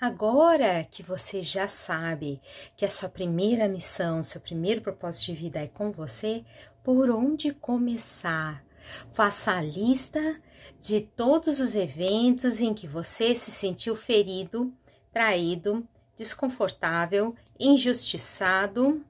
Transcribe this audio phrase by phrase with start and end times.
[0.00, 2.40] Agora que você já sabe
[2.74, 6.42] que a sua primeira missão, seu primeiro propósito de vida é com você,
[6.82, 8.64] por onde começar?
[9.12, 10.40] Faça a lista
[10.80, 14.72] de todos os eventos em que você se sentiu ferido,
[15.12, 15.86] traído,
[16.16, 19.04] desconfortável, injustiçado,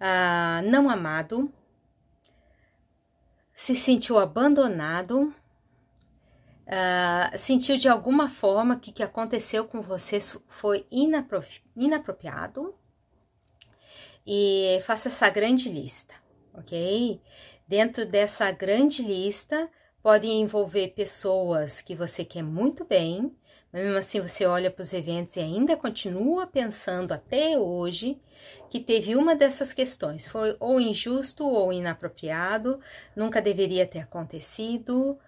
[0.00, 1.52] ah, não amado,
[3.52, 5.34] se sentiu abandonado,
[6.68, 12.74] uh, sentiu de alguma forma que o que aconteceu com você foi inapropriado
[14.26, 16.14] e faça essa grande lista,
[16.52, 17.20] ok?
[17.66, 19.68] Dentro dessa grande lista
[20.02, 23.34] pode envolver pessoas que você quer muito bem,
[23.72, 28.18] mas mesmo assim você olha para os eventos e ainda continua pensando até hoje
[28.70, 32.80] que teve uma dessas questões, foi ou injusto ou inapropriado,
[33.14, 35.18] nunca deveria ter acontecido.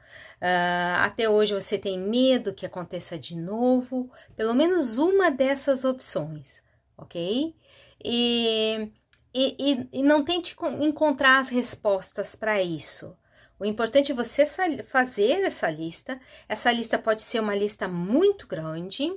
[0.40, 6.62] Uh, até hoje você tem medo que aconteça de novo, pelo menos uma dessas opções,
[6.96, 7.54] ok?
[8.02, 8.90] E,
[9.34, 13.14] e, e não tente encontrar as respostas para isso.
[13.60, 14.46] O importante é você
[14.84, 16.18] fazer essa lista.
[16.48, 19.12] Essa lista pode ser uma lista muito grande,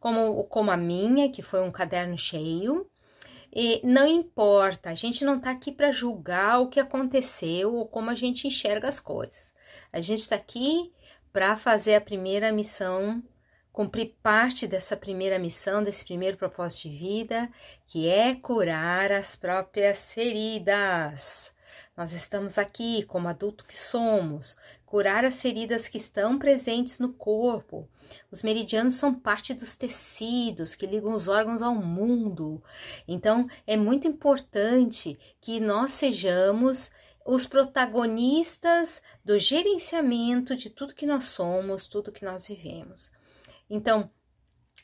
[0.00, 2.90] como, como a minha, que foi um caderno cheio.
[3.54, 8.10] E não importa, a gente não está aqui para julgar o que aconteceu ou como
[8.10, 9.54] a gente enxerga as coisas.
[9.92, 10.92] A gente está aqui
[11.32, 13.22] para fazer a primeira missão,
[13.72, 17.48] cumprir parte dessa primeira missão, desse primeiro propósito de vida,
[17.86, 21.54] que é curar as próprias feridas.
[21.96, 27.88] Nós estamos aqui, como adulto que somos, curar as feridas que estão presentes no corpo.
[28.30, 32.62] Os meridianos são parte dos tecidos que ligam os órgãos ao mundo.
[33.06, 36.90] Então, é muito importante que nós sejamos
[37.24, 43.10] os protagonistas do gerenciamento de tudo que nós somos, tudo que nós vivemos.
[43.68, 44.08] Então,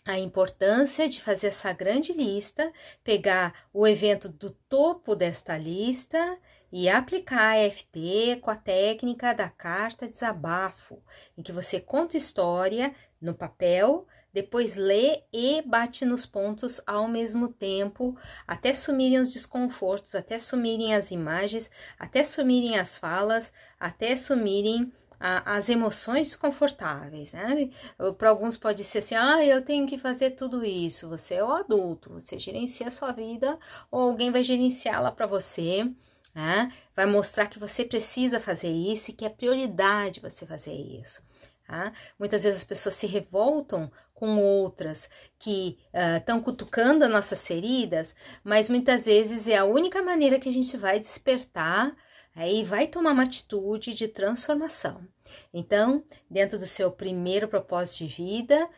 [0.04, 2.72] a importância de fazer essa grande lista,
[3.04, 6.38] pegar o evento do topo desta lista
[6.72, 11.02] e aplicar a EFT com a técnica da carta desabafo,
[11.36, 17.48] em que você conta história no papel, depois lê e bate nos pontos ao mesmo
[17.48, 24.90] tempo, até sumirem os desconfortos, até sumirem as imagens, até sumirem as falas, até sumirem
[25.22, 27.70] as emoções desconfortáveis, né?
[28.18, 31.08] Para alguns pode ser assim, ah, eu tenho que fazer tudo isso.
[31.08, 33.56] Você é o adulto, você gerencia a sua vida
[33.90, 35.88] ou alguém vai gerenciá-la para você.
[36.34, 36.72] Né?
[36.96, 41.22] Vai mostrar que você precisa fazer isso e que é prioridade você fazer isso.
[41.66, 41.92] Tá?
[42.18, 45.08] Muitas vezes as pessoas se revoltam com outras
[45.38, 45.78] que
[46.16, 50.52] estão uh, cutucando as nossas feridas, mas muitas vezes é a única maneira que a
[50.52, 51.94] gente vai despertar
[52.34, 55.06] aí vai tomar uma atitude de transformação.
[55.52, 58.68] Então, dentro do seu primeiro propósito de vida,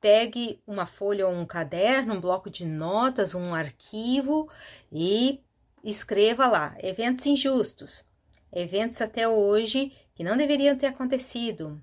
[0.00, 4.50] pegue uma folha ou um caderno, um bloco de notas, um arquivo
[4.90, 5.40] e
[5.84, 8.06] escreva lá: eventos injustos,
[8.52, 11.80] eventos até hoje que não deveriam ter acontecido,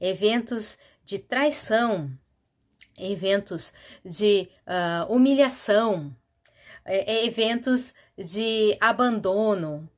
[0.00, 2.10] eventos de traição,
[2.98, 3.72] eventos
[4.04, 6.14] de uh, humilhação,
[6.84, 9.88] eventos de abandono,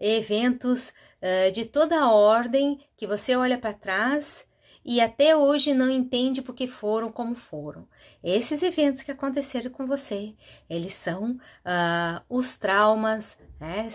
[0.00, 4.48] eventos uh, de toda a ordem que você olha para trás
[4.84, 7.86] e até hoje não entende porque foram como foram.
[8.22, 10.34] Esses eventos que aconteceram com você,
[10.68, 13.90] eles são uh, os traumas, né?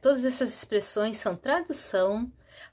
[0.00, 2.30] todas essas expressões são tradução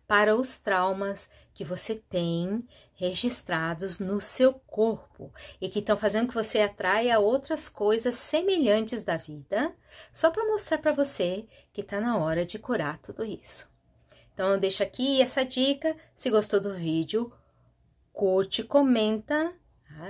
[0.08, 2.66] para os traumas que você tem
[2.96, 5.32] registrados no seu corpo
[5.62, 9.74] e que estão fazendo que você atraia outras coisas semelhantes da vida,
[10.14, 13.70] só para mostrar para você que está na hora de curar tudo isso.
[14.34, 15.96] Então eu deixo aqui essa dica.
[16.16, 17.32] Se gostou do vídeo,
[18.20, 19.54] curte, comenta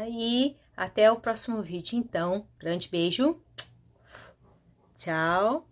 [0.08, 1.96] e até o próximo vídeo.
[1.96, 3.40] Então, grande beijo,
[4.97, 5.69] tchau.